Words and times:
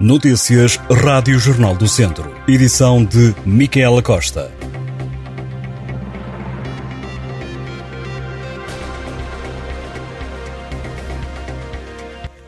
Notícias 0.00 0.76
Rádio 0.90 1.38
Jornal 1.38 1.76
do 1.76 1.86
Centro. 1.86 2.34
Edição 2.48 3.04
de 3.04 3.34
Micaela 3.44 4.02
Costa. 4.02 4.50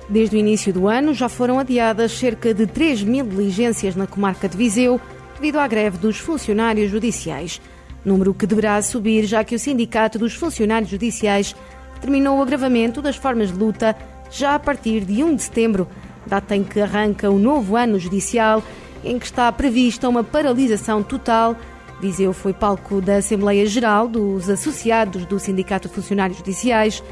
Desde 0.08 0.34
o 0.34 0.38
início 0.38 0.72
do 0.72 0.88
ano 0.88 1.12
já 1.12 1.28
foram 1.28 1.58
adiadas 1.58 2.12
cerca 2.12 2.54
de 2.54 2.66
3 2.66 3.02
mil 3.02 3.26
diligências 3.26 3.94
na 3.94 4.06
comarca 4.06 4.48
de 4.48 4.56
Viseu 4.56 4.98
devido 5.34 5.58
à 5.58 5.68
greve 5.68 5.98
dos 5.98 6.16
funcionários 6.16 6.90
judiciais. 6.90 7.60
Número 8.02 8.32
que 8.32 8.46
deverá 8.46 8.80
subir 8.80 9.26
já 9.26 9.44
que 9.44 9.54
o 9.54 9.58
Sindicato 9.58 10.18
dos 10.18 10.32
Funcionários 10.32 10.90
Judiciais 10.90 11.54
terminou 12.00 12.38
o 12.38 12.42
agravamento 12.42 13.02
das 13.02 13.16
formas 13.16 13.52
de 13.52 13.58
luta 13.58 13.94
já 14.30 14.54
a 14.54 14.58
partir 14.58 15.04
de 15.04 15.22
1 15.22 15.36
de 15.36 15.42
setembro 15.42 15.86
data 16.26 16.54
em 16.56 16.64
que 16.64 16.80
arranca 16.80 17.30
o 17.30 17.38
novo 17.38 17.76
ano 17.76 17.98
judicial, 17.98 18.62
em 19.04 19.18
que 19.18 19.26
está 19.26 19.50
prevista 19.50 20.08
uma 20.08 20.22
paralisação 20.22 21.02
total. 21.02 21.56
Viseu 22.00 22.32
foi 22.32 22.52
palco 22.52 23.00
da 23.00 23.16
Assembleia 23.16 23.66
Geral 23.66 24.08
dos 24.08 24.48
Associados 24.48 25.24
do 25.26 25.38
Sindicato 25.38 25.88
de 25.88 25.94
Funcionários 25.94 26.38
Judiciais, 26.38 27.02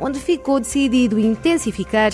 onde 0.00 0.18
ficou 0.18 0.58
decidido 0.58 1.18
intensificar 1.18 2.12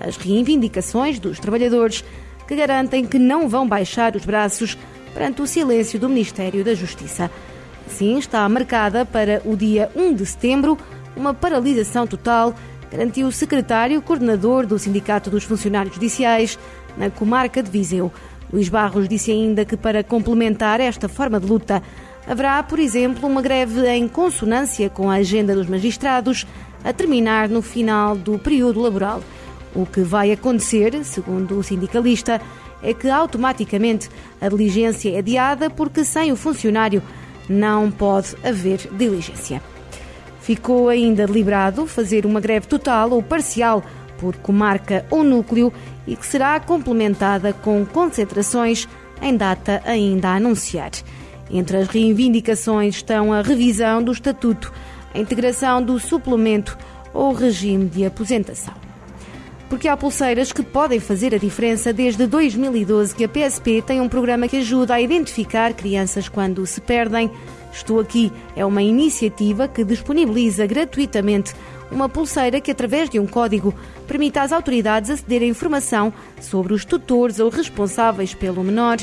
as 0.00 0.16
reivindicações 0.16 1.18
dos 1.18 1.38
trabalhadores 1.38 2.04
que 2.46 2.54
garantem 2.54 3.04
que 3.04 3.18
não 3.18 3.48
vão 3.48 3.66
baixar 3.66 4.14
os 4.14 4.24
braços 4.24 4.76
perante 5.12 5.42
o 5.42 5.46
silêncio 5.46 5.98
do 5.98 6.08
Ministério 6.08 6.64
da 6.64 6.74
Justiça. 6.74 7.30
Assim, 7.86 8.18
está 8.18 8.48
marcada 8.48 9.04
para 9.04 9.40
o 9.44 9.56
dia 9.56 9.90
1 9.94 10.14
de 10.14 10.26
setembro 10.26 10.76
uma 11.16 11.32
paralisação 11.32 12.06
total 12.06 12.54
garantiu 12.96 13.26
o 13.26 13.32
secretário 13.32 14.00
coordenador 14.00 14.64
do 14.64 14.78
Sindicato 14.78 15.28
dos 15.28 15.44
Funcionários 15.44 15.94
Judiciais 15.94 16.58
na 16.96 17.10
comarca 17.10 17.62
de 17.62 17.70
Viseu. 17.70 18.10
Luís 18.50 18.70
Barros 18.70 19.06
disse 19.06 19.30
ainda 19.30 19.66
que 19.66 19.76
para 19.76 20.02
complementar 20.02 20.80
esta 20.80 21.06
forma 21.06 21.38
de 21.38 21.46
luta 21.46 21.82
haverá, 22.26 22.62
por 22.62 22.78
exemplo, 22.78 23.28
uma 23.28 23.42
greve 23.42 23.86
em 23.86 24.08
consonância 24.08 24.88
com 24.88 25.10
a 25.10 25.16
agenda 25.16 25.54
dos 25.54 25.66
magistrados 25.66 26.46
a 26.82 26.90
terminar 26.90 27.50
no 27.50 27.60
final 27.60 28.16
do 28.16 28.38
período 28.38 28.80
laboral. 28.80 29.22
O 29.74 29.84
que 29.84 30.00
vai 30.00 30.32
acontecer, 30.32 31.04
segundo 31.04 31.58
o 31.58 31.62
sindicalista, 31.62 32.40
é 32.82 32.94
que 32.94 33.10
automaticamente 33.10 34.08
a 34.40 34.48
diligência 34.48 35.10
é 35.10 35.18
adiada 35.18 35.68
porque 35.68 36.02
sem 36.02 36.32
o 36.32 36.36
funcionário 36.36 37.02
não 37.46 37.90
pode 37.90 38.34
haver 38.42 38.88
diligência. 38.96 39.60
Ficou 40.46 40.88
ainda 40.88 41.26
deliberado 41.26 41.88
fazer 41.88 42.24
uma 42.24 42.38
greve 42.38 42.68
total 42.68 43.10
ou 43.10 43.20
parcial 43.20 43.82
por 44.16 44.36
comarca 44.36 45.04
ou 45.10 45.24
núcleo 45.24 45.72
e 46.06 46.14
que 46.14 46.24
será 46.24 46.60
complementada 46.60 47.52
com 47.52 47.84
concentrações 47.84 48.88
em 49.20 49.36
data 49.36 49.82
ainda 49.84 50.28
a 50.28 50.36
anunciar. 50.36 50.92
Entre 51.50 51.78
as 51.78 51.88
reivindicações 51.88 52.94
estão 52.94 53.32
a 53.32 53.42
revisão 53.42 54.00
do 54.00 54.12
estatuto, 54.12 54.72
a 55.12 55.18
integração 55.18 55.82
do 55.82 55.98
suplemento 55.98 56.78
ou 57.12 57.32
regime 57.32 57.86
de 57.86 58.06
aposentação. 58.06 58.85
Porque 59.68 59.88
há 59.88 59.96
pulseiras 59.96 60.52
que 60.52 60.62
podem 60.62 61.00
fazer 61.00 61.34
a 61.34 61.38
diferença 61.38 61.92
desde 61.92 62.26
2012 62.26 63.14
que 63.14 63.24
a 63.24 63.28
PSP 63.28 63.82
tem 63.82 64.00
um 64.00 64.08
programa 64.08 64.46
que 64.46 64.58
ajuda 64.58 64.94
a 64.94 65.00
identificar 65.00 65.74
crianças 65.74 66.28
quando 66.28 66.64
se 66.66 66.80
perdem 66.80 67.30
Estou 67.76 68.00
Aqui 68.00 68.32
é 68.56 68.64
uma 68.64 68.82
iniciativa 68.82 69.68
que 69.68 69.84
disponibiliza 69.84 70.66
gratuitamente 70.66 71.52
uma 71.90 72.08
pulseira 72.08 72.58
que, 72.58 72.70
através 72.70 73.10
de 73.10 73.20
um 73.20 73.26
código, 73.26 73.74
permite 74.08 74.38
às 74.38 74.50
autoridades 74.50 75.10
aceder 75.10 75.42
a 75.42 75.46
informação 75.46 76.12
sobre 76.40 76.72
os 76.72 76.86
tutores 76.86 77.38
ou 77.38 77.50
responsáveis 77.50 78.32
pelo 78.32 78.64
menor. 78.64 78.96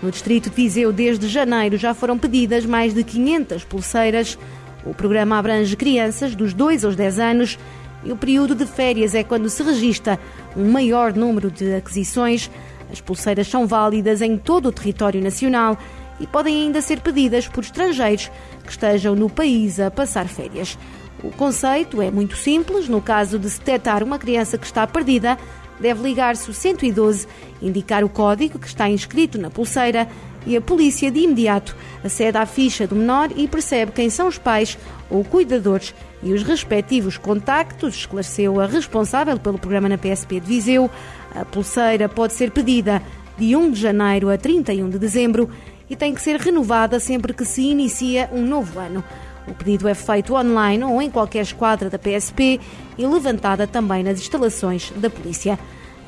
No 0.00 0.12
distrito 0.12 0.48
de 0.48 0.54
Viseu, 0.54 0.92
desde 0.92 1.28
janeiro, 1.28 1.76
já 1.76 1.92
foram 1.92 2.16
pedidas 2.16 2.64
mais 2.64 2.94
de 2.94 3.02
500 3.02 3.64
pulseiras. 3.64 4.38
O 4.86 4.94
programa 4.94 5.36
abrange 5.36 5.76
crianças 5.76 6.34
dos 6.34 6.54
2 6.54 6.84
aos 6.84 6.94
10 6.94 7.18
anos 7.18 7.58
e 8.04 8.12
o 8.12 8.16
período 8.16 8.54
de 8.54 8.66
férias 8.66 9.14
é 9.14 9.22
quando 9.22 9.48
se 9.48 9.62
registra 9.62 10.18
um 10.56 10.70
maior 10.70 11.12
número 11.14 11.50
de 11.50 11.74
aquisições. 11.74 12.50
As 12.90 13.00
pulseiras 13.00 13.46
são 13.46 13.66
válidas 13.66 14.20
em 14.22 14.36
todo 14.36 14.66
o 14.66 14.72
território 14.72 15.22
nacional 15.22 15.78
e 16.18 16.26
podem 16.26 16.64
ainda 16.64 16.80
ser 16.80 17.00
pedidas 17.00 17.46
por 17.46 17.62
estrangeiros 17.62 18.30
que 18.64 18.70
estejam 18.70 19.14
no 19.14 19.28
país 19.28 19.78
a 19.78 19.90
passar 19.90 20.26
férias. 20.26 20.78
O 21.22 21.30
conceito 21.30 22.00
é 22.00 22.10
muito 22.10 22.36
simples. 22.36 22.88
No 22.88 23.00
caso 23.00 23.38
de 23.38 23.48
se 23.48 23.58
detectar 23.58 24.02
uma 24.02 24.18
criança 24.18 24.56
que 24.56 24.66
está 24.66 24.86
perdida, 24.86 25.38
deve 25.78 26.02
ligar-se 26.02 26.50
o 26.50 26.54
112, 26.54 27.26
indicar 27.60 28.04
o 28.04 28.08
código 28.08 28.58
que 28.58 28.66
está 28.66 28.88
inscrito 28.88 29.38
na 29.38 29.50
pulseira 29.50 30.08
e 30.46 30.56
a 30.56 30.60
polícia 30.60 31.10
de 31.10 31.20
imediato 31.20 31.76
acede 32.02 32.38
à 32.38 32.46
ficha 32.46 32.86
do 32.86 32.96
menor 32.96 33.30
e 33.36 33.46
percebe 33.46 33.92
quem 33.92 34.08
são 34.08 34.26
os 34.28 34.38
pais 34.38 34.78
ou 35.10 35.22
cuidadores 35.22 35.94
e 36.22 36.32
os 36.32 36.42
respectivos 36.42 37.16
contactos, 37.16 37.94
esclareceu 37.94 38.60
a 38.60 38.66
responsável 38.66 39.38
pelo 39.38 39.58
programa 39.58 39.88
na 39.88 39.98
PSP 39.98 40.40
de 40.40 40.46
Viseu. 40.46 40.90
A 41.34 41.44
pulseira 41.44 42.08
pode 42.08 42.34
ser 42.34 42.50
pedida 42.50 43.02
de 43.38 43.56
1 43.56 43.70
de 43.70 43.80
janeiro 43.80 44.28
a 44.28 44.36
31 44.36 44.90
de 44.90 44.98
dezembro 44.98 45.48
e 45.88 45.96
tem 45.96 46.14
que 46.14 46.20
ser 46.20 46.38
renovada 46.38 47.00
sempre 47.00 47.32
que 47.32 47.44
se 47.44 47.62
inicia 47.62 48.28
um 48.32 48.42
novo 48.42 48.78
ano. 48.78 49.02
O 49.48 49.54
pedido 49.54 49.88
é 49.88 49.94
feito 49.94 50.34
online 50.34 50.84
ou 50.84 51.00
em 51.00 51.10
qualquer 51.10 51.42
esquadra 51.42 51.88
da 51.88 51.98
PSP 51.98 52.60
e 52.96 53.06
levantada 53.06 53.66
também 53.66 54.04
nas 54.04 54.20
instalações 54.20 54.92
da 54.96 55.08
polícia. 55.08 55.58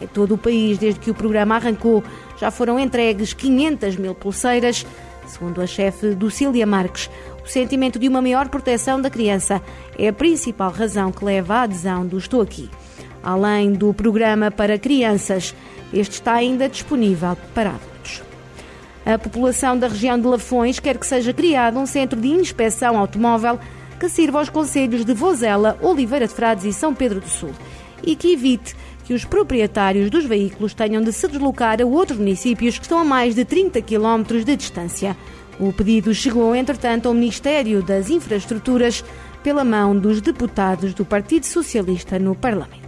Em 0.00 0.06
todo 0.06 0.34
o 0.34 0.38
país, 0.38 0.78
desde 0.78 1.00
que 1.00 1.10
o 1.10 1.14
programa 1.14 1.56
arrancou, 1.56 2.04
já 2.38 2.50
foram 2.50 2.78
entregues 2.78 3.32
500 3.32 3.96
mil 3.96 4.14
pulseiras. 4.14 4.84
Segundo 5.26 5.60
a 5.60 5.66
chefe 5.66 6.14
do 6.14 6.30
Cília 6.30 6.66
Marques, 6.66 7.08
o 7.44 7.48
sentimento 7.48 7.98
de 7.98 8.08
uma 8.08 8.20
maior 8.20 8.48
proteção 8.48 9.00
da 9.00 9.10
criança 9.10 9.62
é 9.98 10.08
a 10.08 10.12
principal 10.12 10.70
razão 10.70 11.10
que 11.10 11.24
leva 11.24 11.56
à 11.56 11.62
adesão 11.62 12.06
do 12.06 12.18
Estou 12.18 12.42
Aqui. 12.42 12.68
Além 13.22 13.72
do 13.72 13.94
programa 13.94 14.50
para 14.50 14.78
crianças, 14.78 15.54
este 15.92 16.14
está 16.14 16.34
ainda 16.34 16.68
disponível 16.68 17.36
para 17.54 17.70
adultos. 17.70 18.22
A 19.04 19.18
população 19.18 19.78
da 19.78 19.88
região 19.88 20.18
de 20.18 20.26
Lafões 20.26 20.78
quer 20.78 20.98
que 20.98 21.06
seja 21.06 21.32
criado 21.32 21.78
um 21.78 21.86
centro 21.86 22.20
de 22.20 22.28
inspeção 22.28 22.98
automóvel 22.98 23.58
que 23.98 24.08
sirva 24.08 24.38
aos 24.38 24.48
conselhos 24.48 25.04
de 25.04 25.14
Vozela, 25.14 25.78
Oliveira 25.80 26.26
de 26.26 26.34
Frades 26.34 26.64
e 26.64 26.72
São 26.72 26.94
Pedro 26.94 27.20
do 27.20 27.28
Sul 27.28 27.52
e 28.02 28.16
que 28.16 28.32
evite 28.32 28.74
que 29.04 29.14
os 29.14 29.24
proprietários 29.24 30.10
dos 30.10 30.24
veículos 30.24 30.74
tenham 30.74 31.02
de 31.02 31.12
se 31.12 31.26
deslocar 31.28 31.80
a 31.80 31.84
outros 31.84 32.18
municípios 32.18 32.78
que 32.78 32.84
estão 32.84 32.98
a 32.98 33.04
mais 33.04 33.34
de 33.34 33.44
30 33.44 33.82
km 33.82 34.44
de 34.44 34.56
distância. 34.56 35.16
O 35.58 35.72
pedido 35.72 36.14
chegou, 36.14 36.54
entretanto, 36.54 37.06
ao 37.06 37.14
Ministério 37.14 37.82
das 37.82 38.10
Infraestruturas 38.10 39.04
pela 39.42 39.64
mão 39.64 39.96
dos 39.96 40.20
deputados 40.20 40.94
do 40.94 41.04
Partido 41.04 41.44
Socialista 41.46 42.18
no 42.18 42.34
Parlamento. 42.34 42.82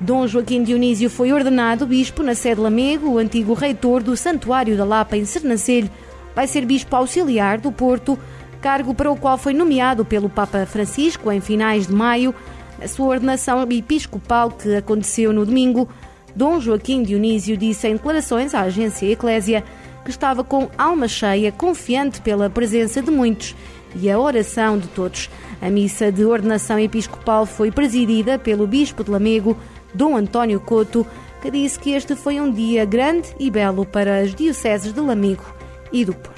Dom 0.00 0.26
Joaquim 0.28 0.62
Dionísio 0.62 1.10
foi 1.10 1.32
ordenado 1.32 1.84
bispo 1.84 2.22
na 2.22 2.34
sede 2.34 2.60
Lamego, 2.60 3.10
o 3.10 3.18
antigo 3.18 3.52
reitor 3.52 4.00
do 4.00 4.16
Santuário 4.16 4.76
da 4.76 4.84
Lapa 4.84 5.16
em 5.16 5.24
Sernancelho. 5.24 5.90
Vai 6.36 6.46
ser 6.46 6.64
bispo 6.64 6.94
auxiliar 6.94 7.58
do 7.58 7.72
Porto, 7.72 8.16
cargo 8.60 8.94
para 8.94 9.10
o 9.10 9.16
qual 9.16 9.36
foi 9.36 9.52
nomeado 9.52 10.04
pelo 10.04 10.28
Papa 10.28 10.64
Francisco 10.66 11.32
em 11.32 11.40
finais 11.40 11.88
de 11.88 11.92
maio. 11.92 12.32
A 12.80 12.86
sua 12.86 13.06
ordenação 13.06 13.60
episcopal, 13.70 14.50
que 14.50 14.76
aconteceu 14.76 15.32
no 15.32 15.44
domingo, 15.44 15.88
Dom 16.34 16.60
Joaquim 16.60 17.02
Dionísio 17.02 17.56
disse 17.56 17.88
em 17.88 17.94
declarações 17.94 18.54
à 18.54 18.62
agência 18.62 19.10
Eclésia 19.10 19.64
que 20.04 20.10
estava 20.10 20.44
com 20.44 20.70
alma 20.78 21.08
cheia, 21.08 21.50
confiante 21.50 22.20
pela 22.20 22.48
presença 22.48 23.02
de 23.02 23.10
muitos 23.10 23.54
e 23.96 24.10
a 24.10 24.18
oração 24.18 24.78
de 24.78 24.86
todos. 24.88 25.28
A 25.60 25.68
missa 25.68 26.12
de 26.12 26.24
ordenação 26.24 26.78
episcopal 26.78 27.44
foi 27.44 27.70
presidida 27.70 28.38
pelo 28.38 28.66
bispo 28.66 29.02
de 29.02 29.10
Lamego, 29.10 29.56
Dom 29.92 30.16
António 30.16 30.60
Couto, 30.60 31.06
que 31.42 31.50
disse 31.50 31.78
que 31.78 31.90
este 31.90 32.14
foi 32.14 32.40
um 32.40 32.52
dia 32.52 32.84
grande 32.84 33.28
e 33.38 33.50
belo 33.50 33.84
para 33.84 34.20
as 34.20 34.34
dioceses 34.34 34.92
de 34.92 35.00
Lamego 35.00 35.44
e 35.92 36.04
do 36.04 36.14
Porto. 36.14 36.37